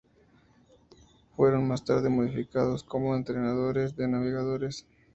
[1.35, 4.87] Fueron más tarde modificados como entrenadores de navegadores.